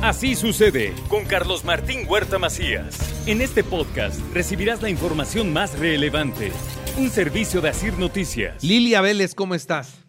Así 0.00 0.36
sucede 0.36 0.92
con 1.10 1.24
Carlos 1.24 1.64
Martín 1.64 2.06
Huerta 2.08 2.38
Macías. 2.38 3.26
En 3.26 3.40
este 3.40 3.64
podcast 3.64 4.20
recibirás 4.32 4.80
la 4.80 4.90
información 4.90 5.52
más 5.52 5.76
relevante. 5.76 6.52
Un 6.96 7.08
servicio 7.08 7.60
de 7.60 7.70
Asir 7.70 7.98
Noticias. 7.98 8.62
Lilia 8.62 9.00
Vélez, 9.00 9.34
¿cómo 9.34 9.56
estás? 9.56 10.06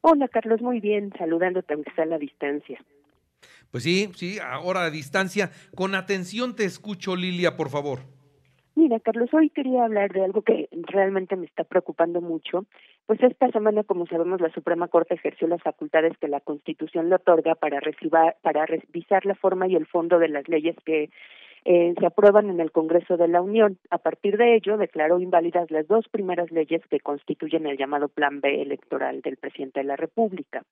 Hola 0.00 0.26
Carlos, 0.28 0.62
muy 0.62 0.80
bien, 0.80 1.12
saludándote 1.18 1.74
aunque 1.74 1.92
sea 1.92 2.04
a 2.04 2.06
la 2.06 2.18
distancia. 2.18 2.82
Pues 3.70 3.84
sí, 3.84 4.08
sí, 4.14 4.38
ahora 4.42 4.84
a 4.84 4.90
distancia. 4.90 5.50
Con 5.74 5.94
atención 5.94 6.56
te 6.56 6.64
escucho, 6.64 7.14
Lilia, 7.14 7.58
por 7.58 7.68
favor. 7.68 8.00
Mira, 8.74 9.00
Carlos, 9.00 9.28
hoy 9.34 9.50
quería 9.50 9.84
hablar 9.84 10.14
de 10.14 10.24
algo 10.24 10.40
que 10.40 10.70
realmente 10.72 11.36
me 11.36 11.44
está 11.44 11.64
preocupando 11.64 12.22
mucho. 12.22 12.64
Pues 13.06 13.22
esta 13.22 13.48
semana, 13.52 13.84
como 13.84 14.06
sabemos, 14.06 14.40
la 14.40 14.50
Suprema 14.50 14.88
Corte 14.88 15.14
ejerció 15.14 15.46
las 15.46 15.62
facultades 15.62 16.18
que 16.18 16.26
la 16.26 16.40
Constitución 16.40 17.08
le 17.08 17.14
otorga 17.14 17.54
para, 17.54 17.80
para 18.42 18.66
revisar 18.66 19.24
la 19.24 19.36
forma 19.36 19.68
y 19.68 19.76
el 19.76 19.86
fondo 19.86 20.18
de 20.18 20.28
las 20.28 20.48
leyes 20.48 20.74
que 20.84 21.10
eh, 21.64 21.94
se 21.98 22.06
aprueban 22.06 22.50
en 22.50 22.58
el 22.58 22.72
Congreso 22.72 23.16
de 23.16 23.28
la 23.28 23.42
Unión. 23.42 23.78
A 23.90 23.98
partir 23.98 24.36
de 24.36 24.56
ello, 24.56 24.76
declaró 24.76 25.20
inválidas 25.20 25.70
las 25.70 25.86
dos 25.86 26.08
primeras 26.08 26.50
leyes 26.50 26.82
que 26.88 26.98
constituyen 26.98 27.66
el 27.66 27.76
llamado 27.76 28.08
Plan 28.08 28.40
B 28.40 28.62
electoral 28.62 29.20
del 29.20 29.36
presidente 29.36 29.80
de 29.80 29.86
la 29.86 29.96
República. 29.96 30.64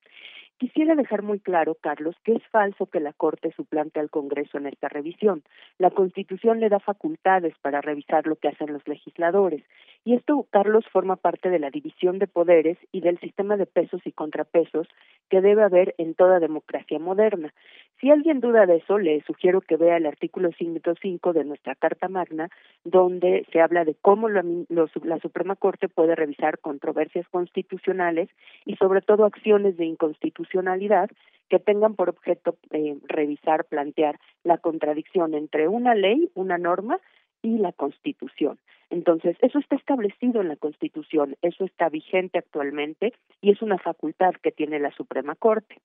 Quisiera 0.56 0.94
dejar 0.94 1.22
muy 1.22 1.40
claro, 1.40 1.74
Carlos, 1.74 2.14
que 2.22 2.32
es 2.32 2.42
falso 2.52 2.86
que 2.86 3.00
la 3.00 3.12
Corte 3.12 3.52
suplante 3.56 3.98
al 3.98 4.08
Congreso 4.08 4.56
en 4.56 4.66
esta 4.66 4.88
revisión. 4.88 5.42
La 5.78 5.90
Constitución 5.90 6.60
le 6.60 6.68
da 6.68 6.78
facultades 6.78 7.54
para 7.60 7.80
revisar 7.80 8.26
lo 8.28 8.36
que 8.36 8.48
hacen 8.48 8.72
los 8.72 8.86
legisladores. 8.86 9.64
Y 10.04 10.14
esto, 10.14 10.46
Carlos, 10.50 10.84
forma 10.92 11.16
parte 11.16 11.50
de 11.50 11.58
la 11.58 11.70
división 11.70 12.20
de 12.20 12.28
poderes 12.28 12.78
y 12.92 13.00
del 13.00 13.18
sistema 13.18 13.56
de 13.56 13.66
pesos 13.66 14.00
y 14.04 14.12
contrapesos 14.12 14.86
que 15.28 15.40
debe 15.40 15.64
haber 15.64 15.94
en 15.98 16.14
toda 16.14 16.38
democracia 16.38 17.00
moderna. 17.00 17.52
Si 18.00 18.10
alguien 18.10 18.40
duda 18.40 18.66
de 18.66 18.76
eso, 18.76 18.98
le 18.98 19.22
sugiero 19.22 19.60
que 19.60 19.76
vea 19.76 19.96
el 19.96 20.06
artículo 20.06 20.50
105 20.52 21.32
de 21.32 21.44
nuestra 21.44 21.74
Carta 21.74 22.08
Magna, 22.08 22.50
donde 22.84 23.46
se 23.52 23.60
habla 23.60 23.84
de 23.84 23.94
cómo 23.94 24.28
la, 24.28 24.44
la 24.68 25.18
Suprema 25.20 25.56
Corte 25.56 25.88
puede 25.88 26.14
revisar 26.14 26.58
controversias 26.58 27.26
constitucionales 27.28 28.28
y 28.64 28.76
sobre 28.76 29.00
todo 29.00 29.24
acciones 29.24 29.76
de 29.76 29.86
inconstitucionalidad 29.86 31.10
que 31.48 31.58
tengan 31.58 31.94
por 31.94 32.08
objeto 32.08 32.56
eh, 32.70 32.96
revisar, 33.06 33.64
plantear 33.64 34.18
la 34.42 34.58
contradicción 34.58 35.34
entre 35.34 35.68
una 35.68 35.94
ley, 35.94 36.30
una 36.34 36.58
norma 36.58 36.98
y 37.44 37.58
la 37.58 37.72
Constitución. 37.72 38.58
Entonces, 38.88 39.36
eso 39.42 39.58
está 39.58 39.76
establecido 39.76 40.40
en 40.40 40.48
la 40.48 40.56
Constitución, 40.56 41.36
eso 41.42 41.64
está 41.64 41.90
vigente 41.90 42.38
actualmente 42.38 43.12
y 43.42 43.50
es 43.50 43.60
una 43.60 43.78
facultad 43.78 44.32
que 44.42 44.50
tiene 44.50 44.80
la 44.80 44.90
Suprema 44.92 45.34
Corte. 45.34 45.76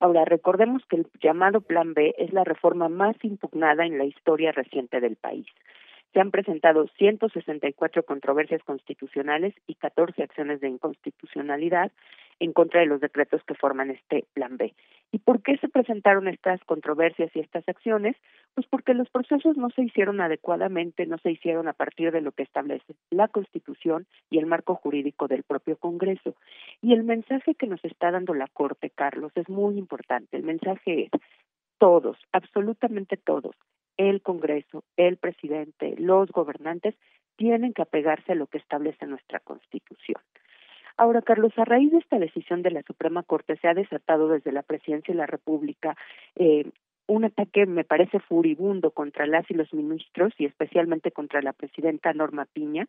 Ahora, 0.00 0.24
recordemos 0.24 0.82
que 0.86 0.96
el 0.96 1.06
llamado 1.22 1.60
Plan 1.60 1.94
B 1.94 2.14
es 2.18 2.32
la 2.32 2.42
reforma 2.42 2.88
más 2.88 3.16
impugnada 3.22 3.86
en 3.86 3.96
la 3.96 4.04
historia 4.04 4.50
reciente 4.50 5.00
del 5.00 5.14
país. 5.14 5.46
Se 6.12 6.20
han 6.20 6.32
presentado 6.32 6.86
164 6.98 8.04
controversias 8.04 8.62
constitucionales 8.64 9.54
y 9.66 9.74
14 9.74 10.22
acciones 10.22 10.60
de 10.60 10.68
inconstitucionalidad 10.68 11.92
en 12.40 12.52
contra 12.52 12.80
de 12.80 12.86
los 12.86 13.00
decretos 13.00 13.42
que 13.44 13.54
forman 13.54 13.90
este 13.90 14.24
Plan 14.34 14.56
B. 14.56 14.74
¿Y 15.12 15.18
por 15.18 15.42
qué 15.42 15.56
se 15.58 15.68
presentaron 15.68 16.26
estas 16.26 16.60
controversias 16.64 17.30
y 17.36 17.40
estas 17.40 17.68
acciones? 17.68 18.16
Pues 18.54 18.66
porque 18.66 18.94
los 18.94 19.08
procesos 19.10 19.56
no 19.56 19.70
se 19.70 19.82
hicieron 19.82 20.20
adecuadamente, 20.20 21.06
no 21.06 21.18
se 21.18 21.30
hicieron 21.30 21.68
a 21.68 21.72
partir 21.72 22.10
de 22.10 22.20
lo 22.20 22.32
que 22.32 22.42
establece 22.42 22.96
la 23.10 23.28
Constitución 23.28 24.06
y 24.28 24.38
el 24.38 24.46
marco 24.46 24.74
jurídico 24.74 25.28
del 25.28 25.44
propio 25.44 25.76
Congreso. 25.76 26.34
Y 26.82 26.94
el 26.94 27.04
mensaje 27.04 27.54
que 27.54 27.68
nos 27.68 27.84
está 27.84 28.10
dando 28.10 28.34
la 28.34 28.48
Corte, 28.48 28.90
Carlos, 28.90 29.30
es 29.36 29.48
muy 29.48 29.78
importante. 29.78 30.36
El 30.36 30.42
mensaje 30.42 31.04
es 31.04 31.10
todos, 31.78 32.16
absolutamente 32.32 33.16
todos, 33.16 33.54
el 33.96 34.20
Congreso, 34.20 34.82
el 34.96 35.16
presidente, 35.16 35.94
los 35.98 36.28
gobernantes, 36.32 36.96
tienen 37.36 37.72
que 37.72 37.82
apegarse 37.82 38.32
a 38.32 38.36
lo 38.36 38.48
que 38.48 38.58
establece 38.58 39.06
nuestra 39.06 39.38
Constitución. 39.38 40.20
Ahora, 40.96 41.22
Carlos, 41.22 41.52
a 41.56 41.64
raíz 41.64 41.90
de 41.90 41.98
esta 41.98 42.18
decisión 42.18 42.62
de 42.62 42.70
la 42.70 42.82
Suprema 42.82 43.22
Corte 43.22 43.56
se 43.56 43.68
ha 43.68 43.74
desatado 43.74 44.28
desde 44.28 44.52
la 44.52 44.62
Presidencia 44.62 45.12
de 45.12 45.18
la 45.18 45.26
República 45.26 45.96
eh, 46.36 46.70
un 47.06 47.24
ataque, 47.24 47.66
me 47.66 47.84
parece, 47.84 48.18
furibundo 48.20 48.90
contra 48.92 49.26
las 49.26 49.50
y 49.50 49.54
los 49.54 49.72
ministros 49.74 50.32
y 50.38 50.46
especialmente 50.46 51.10
contra 51.10 51.42
la 51.42 51.52
presidenta 51.52 52.12
Norma 52.12 52.46
Piña, 52.46 52.86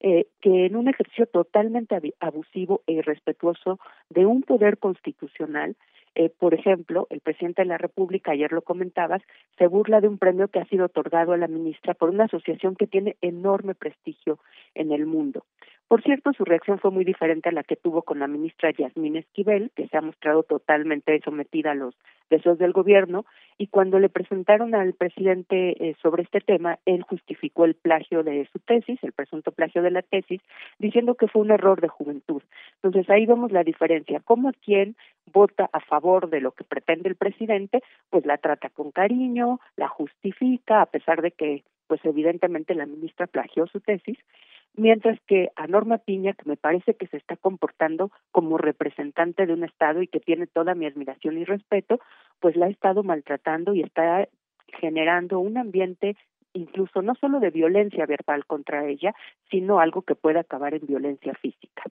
eh, 0.00 0.26
que 0.40 0.66
en 0.66 0.76
un 0.76 0.88
ejercicio 0.88 1.26
totalmente 1.26 1.96
abusivo 2.18 2.82
e 2.86 2.94
irrespetuoso 2.94 3.78
de 4.10 4.26
un 4.26 4.42
poder 4.42 4.78
constitucional 4.78 5.76
eh, 6.14 6.28
por 6.28 6.52
ejemplo, 6.52 7.06
el 7.10 7.20
presidente 7.20 7.62
de 7.62 7.68
la 7.68 7.78
República, 7.78 8.32
ayer 8.32 8.52
lo 8.52 8.62
comentabas, 8.62 9.22
se 9.56 9.66
burla 9.66 10.00
de 10.00 10.08
un 10.08 10.18
premio 10.18 10.48
que 10.48 10.58
ha 10.58 10.66
sido 10.66 10.86
otorgado 10.86 11.32
a 11.32 11.38
la 11.38 11.48
ministra 11.48 11.94
por 11.94 12.10
una 12.10 12.24
asociación 12.24 12.76
que 12.76 12.86
tiene 12.86 13.16
enorme 13.22 13.74
prestigio 13.74 14.38
en 14.74 14.92
el 14.92 15.06
mundo. 15.06 15.44
Por 15.92 16.02
cierto, 16.02 16.32
su 16.32 16.46
reacción 16.46 16.78
fue 16.78 16.90
muy 16.90 17.04
diferente 17.04 17.50
a 17.50 17.52
la 17.52 17.64
que 17.64 17.76
tuvo 17.76 18.00
con 18.00 18.18
la 18.18 18.26
ministra 18.26 18.70
Yasmín 18.70 19.16
Esquivel, 19.16 19.70
que 19.76 19.88
se 19.88 19.98
ha 19.98 20.00
mostrado 20.00 20.42
totalmente 20.42 21.20
sometida 21.22 21.72
a 21.72 21.74
los 21.74 21.94
deseos 22.30 22.56
del 22.56 22.72
gobierno, 22.72 23.26
y 23.58 23.66
cuando 23.66 23.98
le 23.98 24.08
presentaron 24.08 24.74
al 24.74 24.94
presidente 24.94 25.90
eh, 25.90 25.94
sobre 26.00 26.22
este 26.22 26.40
tema, 26.40 26.78
él 26.86 27.02
justificó 27.02 27.66
el 27.66 27.74
plagio 27.74 28.22
de 28.22 28.48
su 28.50 28.58
tesis, 28.60 28.98
el 29.02 29.12
presunto 29.12 29.52
plagio 29.52 29.82
de 29.82 29.90
la 29.90 30.00
tesis, 30.00 30.40
diciendo 30.78 31.14
que 31.14 31.28
fue 31.28 31.42
un 31.42 31.50
error 31.50 31.82
de 31.82 31.88
juventud. 31.88 32.42
Entonces 32.76 33.10
ahí 33.10 33.26
vemos 33.26 33.52
la 33.52 33.62
diferencia, 33.62 34.22
cómo 34.24 34.50
quien 34.64 34.96
vota 35.30 35.68
a 35.74 35.80
favor 35.80 36.30
de 36.30 36.40
lo 36.40 36.52
que 36.52 36.64
pretende 36.64 37.10
el 37.10 37.16
presidente, 37.16 37.82
pues 38.08 38.24
la 38.24 38.38
trata 38.38 38.70
con 38.70 38.92
cariño, 38.92 39.60
la 39.76 39.88
justifica, 39.88 40.80
a 40.80 40.86
pesar 40.86 41.20
de 41.20 41.32
que 41.32 41.64
pues 41.86 42.02
evidentemente 42.06 42.74
la 42.74 42.86
ministra 42.86 43.26
plagió 43.26 43.66
su 43.66 43.78
tesis, 43.80 44.16
mientras 44.74 45.18
que 45.26 45.50
a 45.56 45.66
Norma 45.66 45.98
Piña, 45.98 46.32
que 46.34 46.48
me 46.48 46.56
parece 46.56 46.94
que 46.94 47.06
se 47.08 47.16
está 47.16 47.36
comportando 47.36 48.10
como 48.30 48.58
representante 48.58 49.46
de 49.46 49.52
un 49.52 49.64
Estado 49.64 50.02
y 50.02 50.08
que 50.08 50.20
tiene 50.20 50.46
toda 50.46 50.74
mi 50.74 50.86
admiración 50.86 51.38
y 51.38 51.44
respeto, 51.44 52.00
pues 52.40 52.56
la 52.56 52.66
ha 52.66 52.70
estado 52.70 53.02
maltratando 53.02 53.74
y 53.74 53.82
está 53.82 54.28
generando 54.80 55.38
un 55.38 55.58
ambiente 55.58 56.16
incluso 56.54 57.02
no 57.02 57.14
solo 57.14 57.40
de 57.40 57.50
violencia 57.50 58.06
verbal 58.06 58.44
contra 58.46 58.86
ella, 58.86 59.14
sino 59.50 59.80
algo 59.80 60.02
que 60.02 60.14
puede 60.14 60.38
acabar 60.38 60.74
en 60.74 60.86
violencia 60.86 61.34
física. 61.34 61.84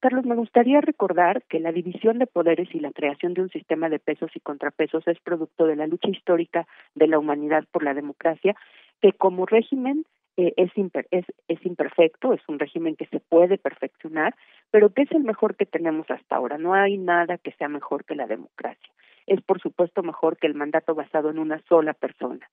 Carlos, 0.00 0.24
me 0.24 0.36
gustaría 0.36 0.80
recordar 0.80 1.42
que 1.48 1.58
la 1.58 1.72
división 1.72 2.18
de 2.18 2.26
poderes 2.26 2.72
y 2.72 2.78
la 2.78 2.92
creación 2.92 3.34
de 3.34 3.42
un 3.42 3.50
sistema 3.50 3.88
de 3.88 3.98
pesos 3.98 4.30
y 4.34 4.40
contrapesos 4.40 5.06
es 5.08 5.18
producto 5.20 5.66
de 5.66 5.74
la 5.74 5.88
lucha 5.88 6.08
histórica 6.08 6.66
de 6.94 7.08
la 7.08 7.18
humanidad 7.18 7.64
por 7.72 7.82
la 7.82 7.94
democracia, 7.94 8.54
que 9.02 9.12
como 9.12 9.44
régimen 9.44 10.04
eh, 10.38 10.54
es, 10.56 10.70
es, 11.10 11.24
es 11.48 11.66
imperfecto, 11.66 12.32
es 12.32 12.40
un 12.48 12.60
régimen 12.60 12.94
que 12.94 13.06
se 13.06 13.18
puede 13.18 13.58
perfeccionar, 13.58 14.36
pero 14.70 14.90
que 14.90 15.02
es 15.02 15.10
el 15.10 15.24
mejor 15.24 15.56
que 15.56 15.66
tenemos 15.66 16.08
hasta 16.08 16.36
ahora. 16.36 16.58
No 16.58 16.74
hay 16.74 16.96
nada 16.96 17.38
que 17.38 17.50
sea 17.52 17.68
mejor 17.68 18.04
que 18.04 18.14
la 18.14 18.28
democracia. 18.28 18.92
Es, 19.26 19.42
por 19.42 19.60
supuesto, 19.60 20.04
mejor 20.04 20.36
que 20.36 20.46
el 20.46 20.54
mandato 20.54 20.94
basado 20.94 21.30
en 21.30 21.40
una 21.40 21.60
sola 21.68 21.92
persona. 21.92 22.48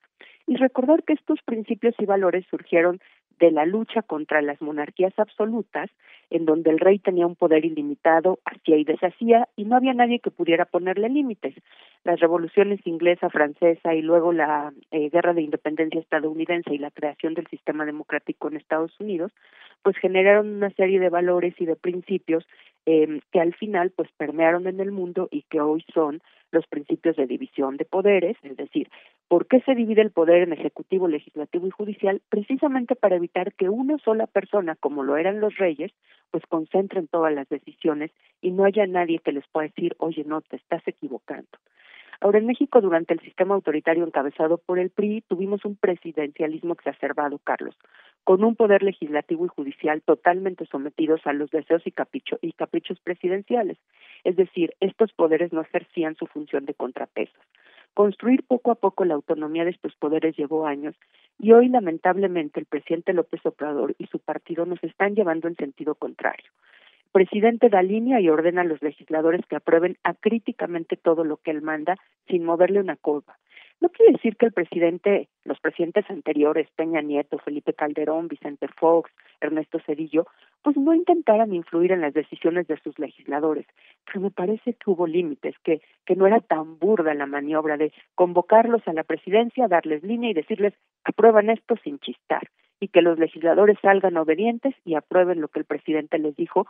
Y 0.47 0.56
recordar 0.56 1.03
que 1.03 1.13
estos 1.13 1.40
principios 1.44 1.94
y 2.00 2.06
valores 2.06 2.46
surgieron 2.50 3.00
de 3.40 3.51
la 3.51 3.66
lucha 3.66 4.01
contra 4.01 4.41
las 4.41 4.62
monarquías 4.62 5.13
absolutas, 5.18 5.90
en 6.29 6.46
donde 6.46 6.72
el 6.72 6.79
rey 6.79 7.00
tenía 7.00 7.28
un 7.28 7.35
poder 7.35 7.66
ilimitado, 7.66 8.40
hacía 8.46 8.78
y 8.78 8.84
deshacía, 8.84 9.47
y 9.56 9.66
no 9.66 9.75
había 9.75 9.94
nadie 9.94 10.19
que 10.19 10.31
pudiera 10.31 10.66
ponerle 10.66 11.09
límites. 11.09 11.56
Las 12.03 12.19
revoluciones 12.19 12.79
inglesa, 12.85 13.29
francesa 13.29 13.94
y 13.94 14.01
luego 14.01 14.34
la 14.34 14.73
eh, 14.91 15.09
guerra 15.09 15.34
de 15.34 15.41
independencia 15.41 16.00
estadounidense 16.00 16.73
y 16.73 16.78
la 16.78 16.91
creación 16.91 17.34
del 17.34 17.47
sistema 17.47 17.85
democrático 17.85 18.47
en 18.47 18.57
Estados 18.57 19.00
Unidos, 19.00 19.31
pues 19.84 19.97
generaron 19.97 20.56
una 20.56 20.72
serie 20.72 21.00
de 21.00 21.09
valores 21.09 21.53
y 21.59 21.66
de 21.66 21.75
principios 21.75 22.46
eh, 22.85 23.19
que 23.31 23.40
al 23.40 23.53
final 23.56 23.91
pues 23.96 24.09
permearon 24.17 24.67
en 24.67 24.79
el 24.79 24.91
mundo 24.91 25.28
y 25.31 25.44
que 25.44 25.62
hoy 25.62 25.84
son 25.94 26.22
los 26.52 26.66
principios 26.67 27.16
de 27.16 27.28
división 27.28 27.78
de 27.78 27.85
poderes, 27.85 28.38
es 28.44 28.56
decir, 28.57 28.90
¿por 29.28 29.48
qué 29.48 29.62
se 29.62 29.76
divide 29.76 30.02
el 30.02 30.12
poder 30.12 30.44
en 30.44 30.54
ejecutivo, 30.54 31.08
legislativo 31.08 31.68
y 31.68 31.72
judicial? 31.72 32.22
Precisamente 32.30 32.96
para 32.96 33.16
evitar 33.16 33.54
que 33.54 33.70
una 33.70 33.98
sola 34.00 34.28
persona, 34.28 34.76
como 34.76 35.04
lo 35.04 35.18
eran 35.18 35.40
los 35.40 35.56
reyes, 35.58 35.92
pues 36.32 36.46
concentren 36.48 37.08
todas 37.08 37.34
las 37.34 37.48
decisiones 37.50 38.12
y 38.42 38.52
no 38.52 38.66
haya 38.66 38.86
nadie 38.88 39.20
que 39.20 39.32
les 39.32 39.48
pueda 39.48 39.68
decir, 39.68 39.96
oye, 40.00 40.24
no, 40.26 40.42
te 40.42 40.58
estás 40.58 40.88
equivocando. 40.88 41.48
Ahora, 42.22 42.40
en 42.40 42.46
México, 42.46 42.82
durante 42.82 43.14
el 43.14 43.20
sistema 43.20 43.56
autoritario 43.56 44.06
encabezado 44.06 44.58
por 44.58 44.80
el 44.80 44.90
PRI, 44.90 45.22
tuvimos 45.28 45.66
un 45.66 45.76
presidencialismo 45.76 46.74
exacerbado, 46.74 47.40
Carlos, 47.40 47.76
con 48.24 48.44
un 48.44 48.56
poder 48.56 48.84
legislativo 48.84 49.46
y 49.46 49.50
judicial 49.50 50.02
totalmente 50.02 50.66
sometidos 50.66 51.22
a 51.26 51.34
los 51.34 51.52
deseos 51.52 51.84
y, 51.86 51.94
y 52.42 52.54
caprichos 52.54 53.00
presidenciales. 53.02 53.78
Es 54.24 54.36
decir, 54.36 54.74
estos 54.80 55.12
poderes 55.14 55.52
no 55.52 55.62
ejercían 55.62 56.16
su 56.16 56.26
función 56.26 56.66
de 56.66 56.74
contrapesos. 56.74 57.42
Construir 57.96 58.44
poco 58.44 58.70
a 58.70 58.76
poco 58.76 59.06
la 59.06 59.16
autonomía 59.16 59.64
de 59.66 59.72
estos 59.72 59.96
poderes 59.96 60.38
llevó 60.38 60.68
años 60.68 60.96
y 61.40 61.53
hoy 61.53 61.70
lamentablemente 61.70 62.59
el 62.59 62.68
presidente 62.68 63.14
López 63.14 63.44
Obrador 63.46 63.96
y 63.97 64.06
su 64.06 64.20
partido 64.20 64.68
nos 64.68 64.84
están 64.84 65.16
llevando 65.16 65.47
en 65.47 65.56
sentido 65.56 65.96
contrario 65.96 66.52
presidente 67.16 67.70
da 67.70 67.82
línea 67.82 68.20
y 68.20 68.28
ordena 68.28 68.59
a 68.59 68.66
los 68.66 68.82
legisladores 68.82 69.46
que 69.46 69.56
aprueben 69.56 69.96
acríticamente 70.03 70.97
todo 70.97 71.24
lo 71.24 71.38
que 71.38 71.52
él 71.52 71.62
manda 71.62 71.96
sin 72.28 72.44
moverle 72.44 72.82
una 72.82 72.97
coba. 72.97 73.38
No 73.85 73.91
quiere 73.91 74.14
decir 74.14 74.35
que 74.35 74.47
el 74.47 74.52
presidente, 74.52 75.29
los 75.43 75.59
presidentes 75.59 76.09
anteriores, 76.09 76.67
Peña 76.76 77.02
Nieto, 77.02 77.37
Felipe 77.37 77.72
Calderón, 77.72 78.28
Vicente 78.28 78.67
Fox, 78.67 79.11
Ernesto 79.40 79.78
Cedillo, 79.85 80.26
pues 80.64 80.76
no 80.76 80.96
intentaran 80.96 81.53
influir 81.53 81.91
en 81.91 82.02
las 82.02 82.16
decisiones 82.16 82.66
de 82.66 82.79
sus 82.79 82.97
legisladores, 82.97 83.67
pero 84.03 84.22
me 84.22 84.32
parece 84.32 84.73
que 84.73 84.90
hubo 84.90 85.05
límites, 85.05 85.53
que, 85.64 85.84
que 86.03 86.16
no 86.16 86.26
era 86.26 86.40
tan 86.40 86.79
burda 86.79 87.14
la 87.14 87.28
maniobra 87.28 87.78
de 87.78 87.93
convocarlos 88.16 88.82
a 88.87 88.93
la 88.93 89.03
presidencia, 89.03 89.67
darles 89.67 90.02
línea 90.02 90.31
y 90.31 90.34
decirles 90.34 90.73
aprueban 91.03 91.52
esto 91.52 91.76
sin 91.84 91.99
chistar 91.99 92.49
y 92.79 92.88
que 92.88 93.03
los 93.03 93.20
legisladores 93.20 93.78
salgan 93.84 94.17
obedientes 94.17 94.73
y 94.84 94.96
aprueben 94.96 95.41
lo 95.41 95.49
que 95.49 95.59
el 95.59 95.66
presidente 95.66 96.17
les 96.17 96.35
dijo, 96.35 96.66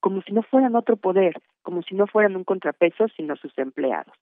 como 0.00 0.20
si 0.20 0.32
no 0.32 0.42
fueran 0.42 0.76
otro 0.76 0.98
poder, 0.98 1.40
como 1.62 1.80
si 1.82 1.94
no 1.94 2.06
fueran 2.06 2.36
un 2.36 2.44
contrapeso, 2.44 3.08
sino 3.16 3.36
sus 3.36 3.56
empleados. 3.56 4.12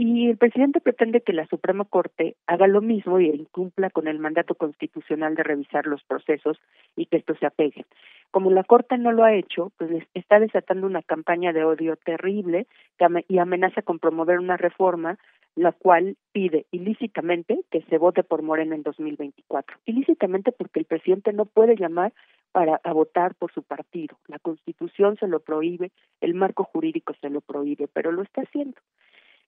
Y 0.00 0.30
el 0.30 0.36
presidente 0.36 0.80
pretende 0.80 1.22
que 1.22 1.32
la 1.32 1.48
Suprema 1.48 1.84
Corte 1.84 2.36
haga 2.46 2.68
lo 2.68 2.80
mismo 2.80 3.18
y 3.18 3.26
incumpla 3.26 3.90
con 3.90 4.06
el 4.06 4.20
mandato 4.20 4.54
constitucional 4.54 5.34
de 5.34 5.42
revisar 5.42 5.88
los 5.88 6.04
procesos 6.04 6.56
y 6.94 7.06
que 7.06 7.16
esto 7.16 7.34
se 7.34 7.46
apegue. 7.46 7.84
Como 8.30 8.52
la 8.52 8.62
Corte 8.62 8.96
no 8.96 9.10
lo 9.10 9.24
ha 9.24 9.34
hecho, 9.34 9.72
pues 9.76 9.90
está 10.14 10.38
desatando 10.38 10.86
una 10.86 11.02
campaña 11.02 11.52
de 11.52 11.64
odio 11.64 11.96
terrible 11.96 12.68
y 13.26 13.38
amenaza 13.38 13.82
con 13.82 13.98
promover 13.98 14.38
una 14.38 14.56
reforma 14.56 15.18
la 15.56 15.72
cual 15.72 16.16
pide 16.30 16.66
ilícitamente 16.70 17.64
que 17.68 17.82
se 17.90 17.98
vote 17.98 18.22
por 18.22 18.42
Morena 18.42 18.76
en 18.76 18.84
2024. 18.84 19.78
Ilícitamente 19.86 20.52
porque 20.52 20.78
el 20.78 20.86
presidente 20.86 21.32
no 21.32 21.46
puede 21.46 21.74
llamar 21.74 22.12
para 22.52 22.80
votar 22.92 23.34
por 23.34 23.52
su 23.52 23.64
partido. 23.64 24.16
La 24.28 24.38
Constitución 24.38 25.16
se 25.16 25.26
lo 25.26 25.40
prohíbe, 25.40 25.90
el 26.20 26.34
marco 26.34 26.62
jurídico 26.62 27.14
se 27.20 27.30
lo 27.30 27.40
prohíbe, 27.40 27.88
pero 27.92 28.12
lo 28.12 28.22
está 28.22 28.42
haciendo. 28.42 28.80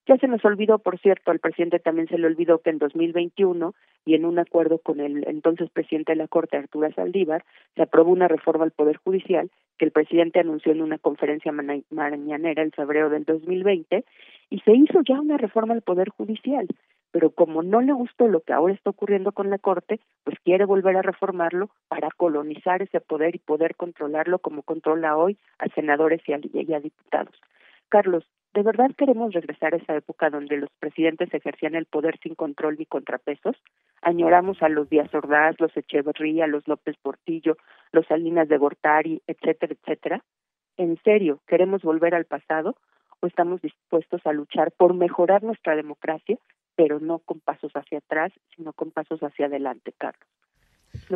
Ya 0.07 0.17
se 0.17 0.29
nos 0.29 0.45
olvidó, 0.45 0.79
por 0.79 0.99
cierto, 0.99 1.31
al 1.31 1.41
presidente 1.41 1.79
también 1.79 2.09
se 2.09 2.19
le 2.19 2.27
olvidó 2.27 2.59
que 2.61 2.71
en 2.71 2.79
2021 2.79 3.75
y 4.07 4.15
en 4.15 4.25
un 4.25 4.39
acuerdo 4.39 4.79
con 4.79 4.99
el 4.99 5.29
entonces 5.29 5.71
presidente 5.71 6.13
de 6.13 6.17
la 6.17 6.27
Corte, 6.27 6.57
Arturo 6.57 6.91
Saldívar, 6.93 7.45
se 7.77 7.83
aprobó 7.83 8.11
una 8.11 8.27
reforma 8.27 8.65
al 8.65 8.71
Poder 8.71 8.97
Judicial 8.97 9.51
que 9.79 9.85
el 9.85 9.93
presidente 9.93 10.41
anunció 10.41 10.73
en 10.73 10.83
una 10.83 10.99
conferencia 10.99 11.53
mañanera 11.53 12.63
en 12.63 12.73
febrero 12.73 13.11
del 13.11 13.25
2020 13.25 14.05
y 14.51 14.61
se 14.61 14.73
hizo 14.73 15.01
ya 15.07 15.21
una 15.21 15.37
reforma 15.37 15.75
al 15.75 15.83
Poder 15.83 16.09
Judicial. 16.09 16.67
Pero 17.13 17.31
como 17.31 17.63
no 17.63 17.81
le 17.81 17.93
gustó 17.93 18.29
lo 18.29 18.41
que 18.41 18.53
ahora 18.53 18.75
está 18.75 18.91
ocurriendo 18.91 19.33
con 19.33 19.51
la 19.51 19.59
Corte, 19.59 20.01
pues 20.25 20.39
quiere 20.45 20.65
volver 20.65 20.97
a 20.97 21.03
reformarlo 21.03 21.71
para 21.89 22.09
colonizar 22.17 22.83
ese 22.83 23.01
poder 23.01 23.35
y 23.35 23.39
poder 23.39 23.75
controlarlo 23.75 24.39
como 24.39 24.63
controla 24.63 25.17
hoy 25.17 25.37
a 25.59 25.69
senadores 25.69 26.21
y 26.27 26.33
a 26.33 26.81
diputados. 26.81 27.35
Carlos, 27.89 28.25
¿De 28.53 28.65
verdad 28.65 28.91
queremos 28.99 29.33
regresar 29.33 29.75
a 29.75 29.77
esa 29.77 29.95
época 29.95 30.29
donde 30.29 30.57
los 30.57 30.71
presidentes 30.81 31.33
ejercían 31.33 31.77
el 31.77 31.87
poder 31.87 32.19
sin 32.21 32.35
control 32.35 32.77
ni 32.79 32.85
contrapesos? 32.85 33.57
Añoramos 34.03 34.61
a 34.61 34.69
los 34.69 34.91
Díaz 34.91 35.15
Ordaz, 35.15 35.55
los 35.61 35.77
Echeverría, 35.77 36.49
los 36.49 36.67
López 36.67 36.97
Portillo, 37.01 37.57
los 37.93 38.07
Salinas 38.09 38.49
de 38.49 38.59
Gortari, 38.59 39.23
etcétera, 39.29 39.75
etcétera. 39.75 40.25
¿En 40.77 41.01
serio 41.05 41.41
queremos 41.47 41.83
volver 41.83 42.13
al 42.17 42.25
pasado 42.25 42.75
o 43.21 43.29
estamos 43.29 43.63
dispuestos 43.63 44.21
a 44.27 44.33
luchar 44.33 44.73
por 44.73 44.95
mejorar 44.95 45.45
nuestra 45.45 45.77
democracia, 45.77 46.37
pero 46.75 46.99
no 46.99 47.21
con 47.21 47.39
pasos 47.39 47.71
hacia 47.75 47.99
atrás, 47.99 48.33
sino 48.57 48.73
con 48.73 48.91
pasos 48.91 49.21
hacia 49.21 49.47
adelante, 49.47 49.93
Carlos? 49.97 50.29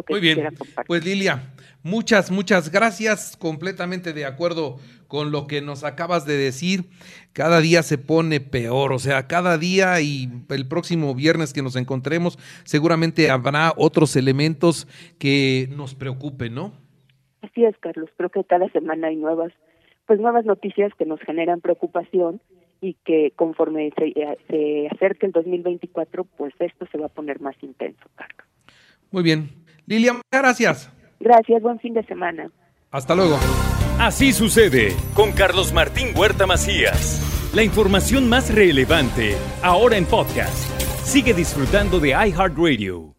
Muy 0.08 0.20
bien, 0.20 0.48
pues 0.86 1.04
Lilia, 1.04 1.52
muchas, 1.82 2.30
muchas 2.30 2.70
gracias, 2.70 3.36
completamente 3.36 4.12
de 4.12 4.24
acuerdo 4.24 4.78
con 5.06 5.30
lo 5.30 5.46
que 5.46 5.62
nos 5.62 5.84
acabas 5.84 6.26
de 6.26 6.36
decir. 6.36 6.84
Cada 7.32 7.60
día 7.60 7.82
se 7.82 7.98
pone 7.98 8.40
peor, 8.40 8.92
o 8.92 8.98
sea, 8.98 9.26
cada 9.26 9.58
día 9.58 10.00
y 10.00 10.28
el 10.48 10.68
próximo 10.68 11.14
viernes 11.14 11.52
que 11.52 11.62
nos 11.62 11.76
encontremos, 11.76 12.38
seguramente 12.64 13.30
habrá 13.30 13.72
otros 13.76 14.16
elementos 14.16 14.86
que 15.18 15.68
nos 15.76 15.94
preocupen, 15.94 16.54
¿no? 16.54 16.72
Así 17.42 17.64
es, 17.64 17.76
Carlos, 17.78 18.10
creo 18.16 18.30
que 18.30 18.44
cada 18.44 18.68
semana 18.70 19.08
hay 19.08 19.16
nuevas, 19.16 19.52
pues 20.06 20.18
nuevas 20.18 20.44
noticias 20.44 20.92
que 20.98 21.04
nos 21.04 21.20
generan 21.20 21.60
preocupación 21.60 22.40
y 22.80 22.94
que 23.04 23.32
conforme 23.36 23.92
se, 23.96 24.12
se 24.48 24.88
acerque 24.90 25.26
el 25.26 25.32
2024, 25.32 26.24
pues 26.24 26.54
esto 26.58 26.86
se 26.90 26.98
va 26.98 27.06
a 27.06 27.10
poner 27.10 27.40
más 27.40 27.56
intenso, 27.62 28.08
Carlos. 28.14 28.53
Muy 29.14 29.22
bien. 29.22 29.48
Lilia, 29.86 30.20
gracias. 30.28 30.90
Gracias, 31.20 31.62
buen 31.62 31.78
fin 31.78 31.94
de 31.94 32.02
semana. 32.02 32.50
Hasta 32.90 33.14
luego. 33.14 33.38
Así 34.00 34.32
sucede 34.32 34.92
con 35.14 35.30
Carlos 35.30 35.72
Martín 35.72 36.08
Huerta 36.16 36.48
Macías. 36.48 37.20
La 37.54 37.62
información 37.62 38.28
más 38.28 38.52
relevante, 38.52 39.36
ahora 39.62 39.98
en 39.98 40.06
podcast. 40.06 40.68
Sigue 41.04 41.32
disfrutando 41.32 42.00
de 42.00 42.08
iHeartRadio. 42.08 43.13